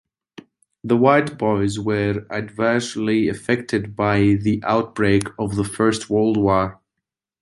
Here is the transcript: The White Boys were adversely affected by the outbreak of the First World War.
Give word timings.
The 0.83 0.97
White 0.97 1.37
Boys 1.37 1.77
were 1.79 2.25
adversely 2.31 3.27
affected 3.27 3.95
by 3.95 4.33
the 4.33 4.59
outbreak 4.65 5.27
of 5.37 5.55
the 5.57 5.63
First 5.63 6.09
World 6.09 6.37
War. 6.37 6.79